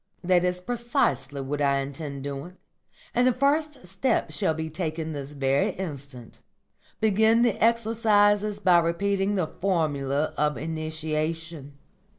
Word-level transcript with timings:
"That 0.23 0.43
is 0.43 0.61
precisely 0.61 1.41
what 1.41 1.61
I 1.61 1.77
intend 1.77 2.23
doing, 2.23 2.57
and 3.13 3.27
the 3.27 3.31
first 3.31 3.85
step 3.85 4.31
shall 4.31 4.55
be 4.55 4.67
taken 4.67 5.11
this 5.13 5.33
very 5.33 5.73
instant. 5.73 6.41
Begin 6.99 7.43
the 7.43 7.63
exercises 7.63 8.59
by 8.59 8.79
repeating 8.79 9.35
the 9.35 9.45
Formula 9.45 10.33
of 10.39 10.57
Initiation. 10.57 11.77